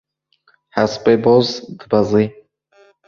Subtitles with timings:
[0.77, 1.47] Hespê boz
[1.79, 2.23] dibeze.